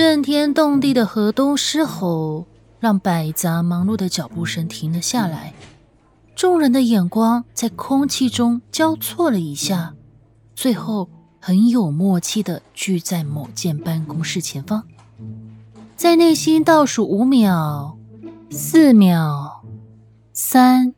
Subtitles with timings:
[0.00, 2.46] 震天动地的河东狮吼，
[2.78, 5.52] 让百杂忙碌的脚步声停了下来。
[6.34, 9.92] 众人的眼光在空气中交错了一下，
[10.54, 14.84] 最后很有默契的聚在某间办公室前方，
[15.96, 17.98] 在内心倒数五秒、
[18.50, 19.62] 四秒、
[20.32, 20.94] 三、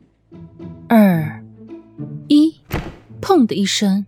[0.87, 1.43] 二、
[2.29, 2.55] 一，
[3.21, 4.05] 砰的一声，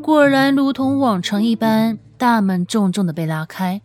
[0.00, 3.82] 果然如同往常一般，大门重重的被拉开。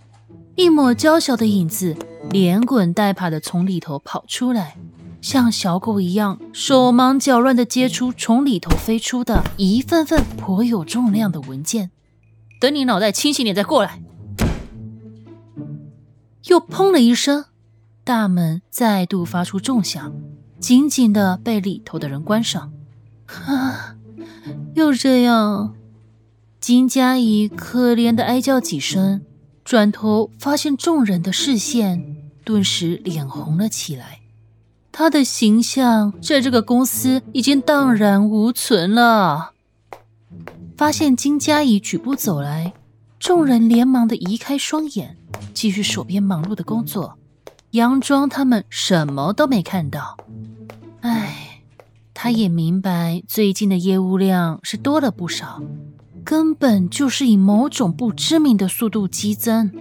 [0.59, 1.95] 一抹娇小的影子，
[2.31, 4.75] 连滚带爬的从里头跑出来，
[5.21, 11.91] 像小狗一样，手忙脚乱的接出从里头飞出的一份份颇有重量的文件。
[12.59, 14.01] 等你脑袋清醒点再过来。
[16.47, 17.45] 又砰了一声，
[18.03, 20.13] 大门再度发出重响，
[20.59, 22.73] 紧紧的被里头的人关上。
[23.27, 23.95] 啊！
[24.75, 25.73] 又这样，
[26.59, 29.21] 金佳怡可怜的哀叫几声。
[29.70, 34.22] 转头发现众人的视线，顿时脸红了起来。
[34.92, 39.52] 他的形象在这个公司已经荡然无存了。
[40.75, 42.73] 发现金佳怡举步走来，
[43.20, 45.16] 众人连忙的移开双眼，
[45.53, 47.20] 继续手边忙碌的工作。
[47.70, 50.17] 杨庄他们什么都没看到。
[51.02, 51.62] 唉，
[52.16, 55.62] 他也明白最近的业务量是多了不少。
[56.30, 59.72] 根本就是以某种不知名的速度激增。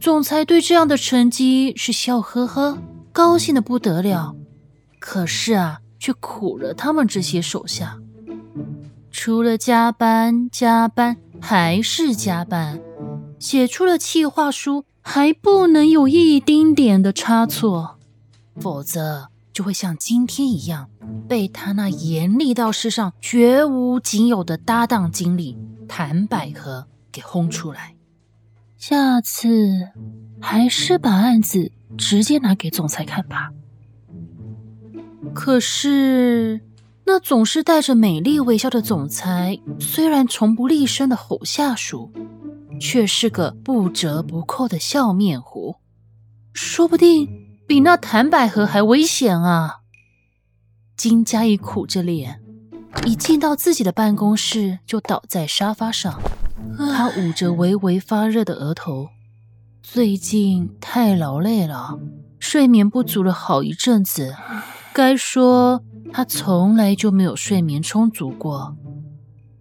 [0.00, 2.78] 总裁对这样的成绩是笑呵呵，
[3.12, 4.34] 高兴的不得了。
[4.98, 8.00] 可是啊，却苦了他们这些手下，
[9.12, 12.80] 除了加班加班还是加班，
[13.38, 18.00] 写出了企划书还不能有一丁点的差错，
[18.60, 20.90] 否则就会像今天一样，
[21.26, 25.56] 被他那严厉到世上绝无仅有的搭档经理。
[25.86, 27.94] 谭百合给轰出来，
[28.78, 29.90] 下次
[30.40, 33.50] 还是把案子直接拿给总裁看吧。
[35.34, 36.62] 可是，
[37.04, 42.10] 那总是带着美丽微笑的总裁，虽然从不厉声的吼下属，
[42.80, 45.76] 却是个不折不扣的笑面虎，
[46.54, 47.28] 说不定
[47.66, 49.80] 比那谭百合还危险啊！
[50.96, 52.40] 金佳怡苦着脸。
[53.04, 56.20] 一进到自己的办公室，就倒在沙发上。
[56.76, 59.08] 他捂着微微发热的额头，
[59.82, 61.98] 最近太劳累了，
[62.38, 64.34] 睡眠不足了好一阵子。
[64.92, 65.82] 该说
[66.12, 68.76] 他从来就没有睡眠充足过。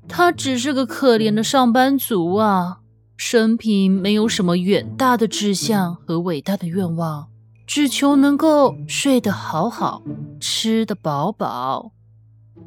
[0.07, 2.81] 他只是个可怜的上班族啊，
[3.17, 7.29] 生平没有什么远大的志向和伟大的愿望，
[7.65, 10.01] 只求能够睡得好好，
[10.39, 11.91] 吃得饱饱。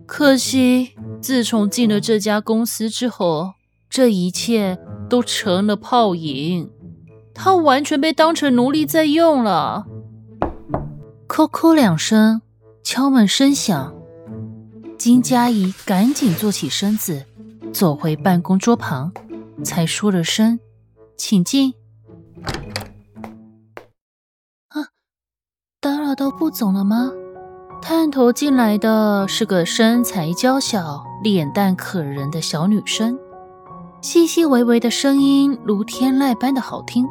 [0.07, 3.55] 可惜，自从进了这家公司之后，
[3.91, 6.71] 这一切都成了泡影。
[7.35, 9.87] 他完全被当成奴隶在用了。
[11.29, 12.41] 叩叩两声，
[12.83, 13.95] 敲门声响，
[14.97, 17.27] 金佳怡赶紧坐起身子，
[17.73, 19.13] 走回办公桌旁，
[19.63, 20.59] 才说了声
[21.19, 21.75] ：“请进。”
[26.17, 27.11] 都不走了吗？
[27.83, 33.19] 探头进来的是个身材娇小、脸蛋可人的小女生，
[34.01, 37.07] 细细微微的声音如天籁般的好听。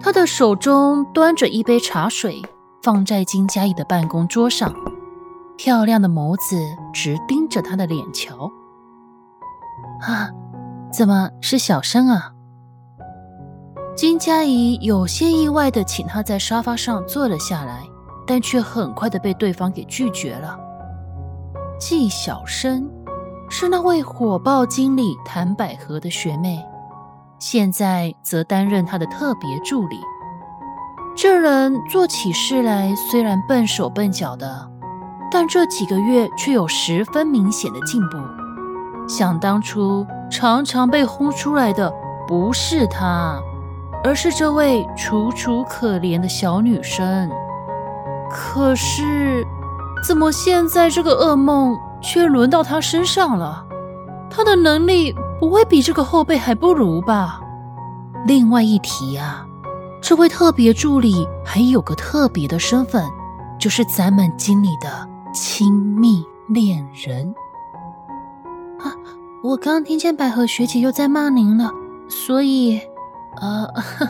[0.00, 2.42] 她的手中端着一杯茶水，
[2.82, 4.74] 放在金佳怡的办公桌上，
[5.56, 6.56] 漂亮的眸子
[6.92, 8.50] 直盯着她的脸瞧。
[10.02, 10.28] 啊，
[10.92, 12.32] 怎么是小生啊？
[13.94, 17.84] 金佳怡有些意外的请她在沙发上坐了下来。
[18.30, 20.56] 但却很快的被对方给拒绝了。
[21.80, 22.88] 季小生
[23.48, 26.64] 是那位火爆经理谭百合的学妹，
[27.40, 29.98] 现在则担任他的特别助理。
[31.16, 34.70] 这人做起事来虽然笨手笨脚的，
[35.28, 38.18] 但这几个月却有十分明显的进步。
[39.08, 41.92] 想当初常常被轰出来的
[42.28, 43.40] 不是他，
[44.04, 47.28] 而是这位楚楚可怜的小女生。
[48.30, 49.44] 可是，
[50.06, 53.66] 怎么现在这个噩梦却轮到他身上了？
[54.30, 57.40] 他的能力不会比这个后辈还不如吧？
[58.26, 59.44] 另外一提啊，
[60.00, 63.04] 这位特别助理还有个特别的身份，
[63.58, 64.88] 就是咱们经理的
[65.34, 67.34] 亲密恋人。
[68.78, 68.94] 啊，
[69.42, 71.70] 我刚听见百合学姐又在骂您了，
[72.08, 72.80] 所以，
[73.40, 73.68] 呃，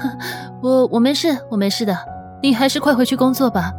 [0.62, 1.96] 我我没事，我没事的，
[2.42, 3.72] 你还是快回去工作吧。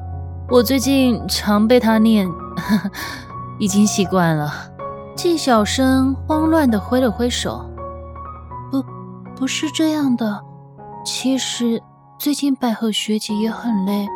[0.51, 2.92] 我最近常被他念，呵 呵
[3.57, 4.51] 已经习惯了。
[5.15, 7.65] 季小生慌乱的挥了挥手，
[8.69, 8.83] 不，
[9.33, 10.44] 不是这样的，
[11.06, 11.81] 其实。
[12.19, 14.07] 最近百合学姐也很累，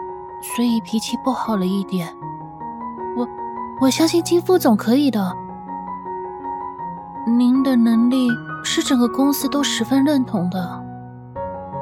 [0.56, 2.08] 所以脾气不好了一点。
[3.18, 3.28] 我
[3.82, 5.34] 我相信金副总可以的。
[7.26, 8.28] 您的能力
[8.64, 10.84] 是整个公司都十分认同的。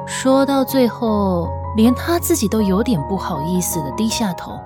[0.06, 4.58] 说到最后，连他自己都有点不好意思的低下头。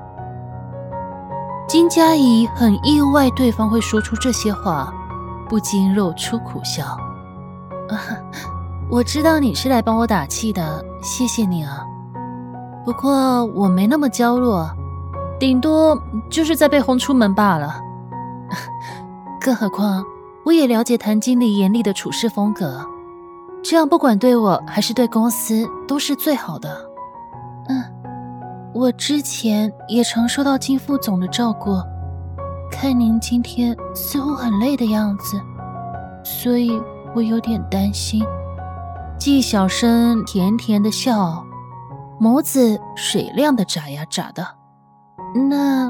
[1.67, 4.93] 金佳怡很意外对方会说出这些话，
[5.49, 6.85] 不禁露出苦笑。
[7.89, 8.01] 啊
[8.91, 11.85] 我知道你是来帮我打气的，谢谢你啊。
[12.87, 14.67] 不过我没那么娇弱，
[15.39, 16.01] 顶多
[16.31, 17.79] 就是在被轰出门罢了。
[19.39, 20.03] 更何况
[20.43, 22.81] 我也了解谭经理严厉的处事风格，
[23.63, 26.88] 这样不管对我还是对公司都是最好的。
[28.75, 31.71] 我之前也常受到金副总的照顾，
[32.71, 35.41] 看您今天似乎很累的样子，
[36.23, 36.81] 所以
[37.15, 38.25] 我有点担心。
[39.19, 41.45] 季小生甜甜的笑，
[42.21, 44.47] 眸子水亮的眨呀眨的。
[45.49, 45.89] 那，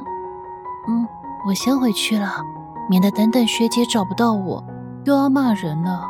[0.88, 1.06] 嗯，
[1.46, 2.42] 我先回去了，
[2.88, 4.64] 免得等等学姐找不到我，
[5.04, 6.04] 又要骂人了。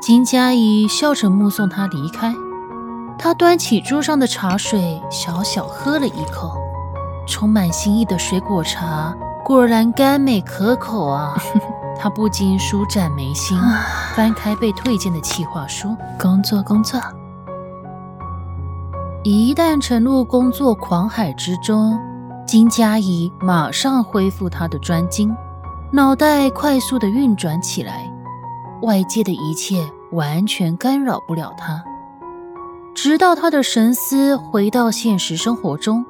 [0.00, 2.34] 金佳怡笑着目送他离开，
[3.22, 6.58] 他端起桌上的茶水，小小喝了一口，
[7.24, 11.40] 充满心意的水果茶，果然甘美可口啊。
[11.96, 13.56] 他不禁舒展眉心，
[14.16, 17.00] 翻开被推荐的企划书，工作工作。
[19.22, 21.96] 一旦沉入工作狂海之中，
[22.44, 25.32] 金佳怡马上恢复她的专精，
[25.92, 28.12] 脑袋快速的运转起来，
[28.82, 31.84] 外界的一切完全干扰不了她。
[32.94, 36.04] 直到他的神思回到现实生活中，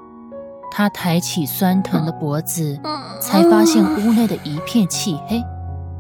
[0.71, 2.79] 他抬起酸疼的脖子，
[3.21, 5.43] 才发现屋内的一片漆黑。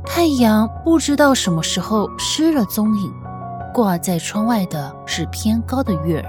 [0.05, 3.13] 太阳不知道什么时候失了踪影，
[3.73, 6.29] 挂在窗外的是偏高的月儿。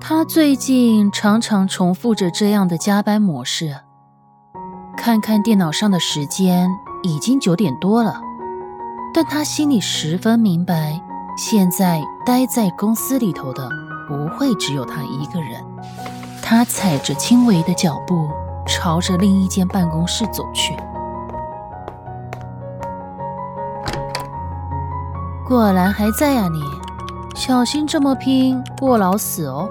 [0.00, 3.76] 他最近常常重复着这样的加班模式。
[4.96, 6.68] 看看电脑上的时间，
[7.02, 8.20] 已经九点多了，
[9.14, 11.00] 但他心里十分明白，
[11.36, 13.68] 现在待在公司里头的
[14.06, 15.64] 不会只有他一个人。
[16.42, 18.28] 他踩着轻微的脚步，
[18.66, 20.76] 朝着另一间办公室走去。
[25.48, 26.62] 果然还在呀，你
[27.34, 29.68] 小心这么拼过劳死哦！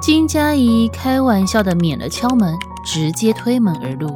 [0.00, 4.14] 金佳怡开玩笑的免了敲门，直接推门而入。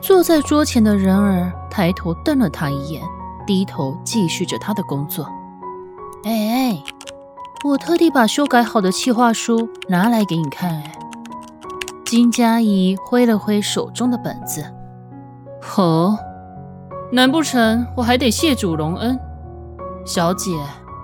[0.00, 3.02] 坐在桌前的人儿抬头瞪了他一眼，
[3.46, 5.26] 低头继续着他的工作。
[6.24, 6.82] 哎哎，
[7.64, 10.70] 我特地把修改好的企划书拿来给你看。
[10.70, 10.98] 哎，
[12.04, 14.64] 金佳怡挥了挥手中的本子。
[15.76, 16.18] 哦，
[17.12, 19.18] 难不成我还得谢主隆恩？
[20.04, 20.52] 小姐，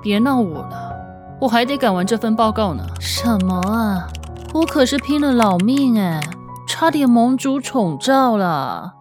[0.03, 0.93] 别闹我了，
[1.41, 2.85] 我还得赶完这份报告呢。
[2.99, 4.09] 什么啊？
[4.53, 6.21] 我可是拼了老命哎，
[6.67, 8.95] 差点盟主宠召了。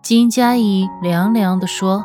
[0.00, 2.04] 金佳怡凉凉地说，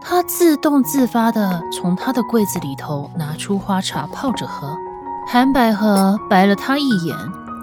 [0.00, 4.76] 她自动自发地从他的柜子里头拿出花茶泡着喝。
[5.26, 7.16] 韩百合白了他一眼，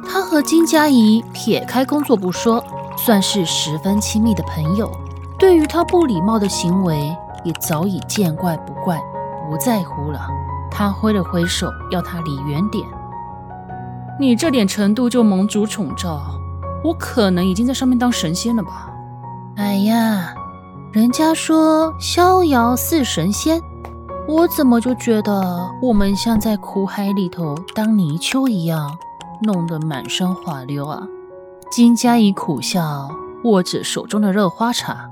[0.07, 2.63] 他和金佳怡撇开工作不说，
[2.95, 4.89] 算是十分亲密的朋友。
[5.37, 7.15] 对于他不礼貌的行为。
[7.43, 9.01] 也早已见怪不怪，
[9.47, 10.19] 不在乎了。
[10.69, 12.85] 他挥了挥手，要他离远点。
[14.19, 16.19] 你这点程度就盟主宠召，
[16.83, 18.89] 我可能已经在上面当神仙了吧？
[19.55, 20.33] 哎呀，
[20.97, 23.61] 人家说逍遥似神仙，
[24.27, 28.97] 我怎么就觉得我们像在苦海里头当泥鳅一样，
[29.43, 31.07] 弄得满身滑溜啊？
[31.69, 33.11] 金佳怡苦笑，
[33.43, 35.07] 握着手中的热花茶。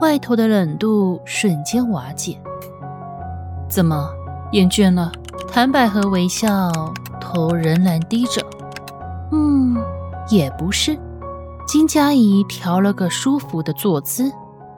[0.00, 2.36] 外头的冷度瞬间瓦解。
[3.70, 4.10] 怎么
[4.50, 5.12] 厌倦了？
[5.46, 6.72] 谭百合微笑，
[7.20, 8.44] 头仍然低着。
[9.30, 9.76] 嗯，
[10.30, 10.98] 也不是。
[11.64, 14.32] 金佳怡调了个舒服的坐姿，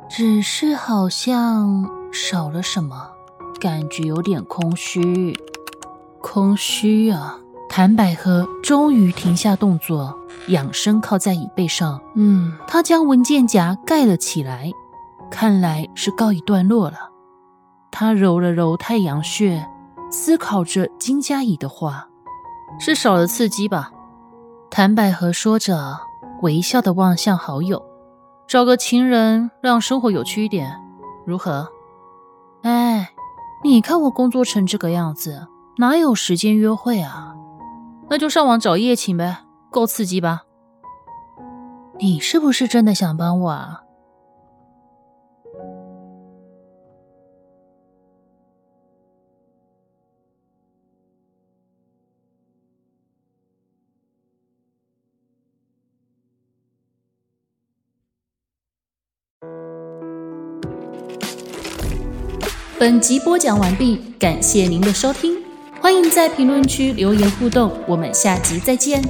[0.08, 3.10] 只是好像少了什么，
[3.60, 5.38] 感觉有点空虚。
[6.20, 7.38] 空虚啊！
[7.68, 12.00] 谭百合终于停下动作，仰身靠在椅背上。
[12.14, 14.72] 嗯，他将文件夹盖了起来。
[15.30, 17.10] 看来是告一段落了。
[17.90, 19.68] 他揉了揉太阳穴，
[20.10, 22.08] 思考着金佳怡的话，
[22.80, 23.92] 是少了刺激吧？
[24.70, 25.98] 谭百合说着，
[26.40, 27.82] 微笑的望向好友，
[28.48, 30.80] 找个情人让生活有趣一点，
[31.26, 31.68] 如何？
[32.62, 33.10] 哎，
[33.62, 37.34] 你看我工作成这个样子，哪有时间约会啊？
[38.08, 40.44] 那就上网找夜情呗，够刺激吧？
[41.98, 43.82] 你是不是真的想帮我啊？
[62.78, 65.36] 本集播讲完毕，感谢您的收听，
[65.80, 69.02] 欢迎在评论区留言互动，我们下集再见。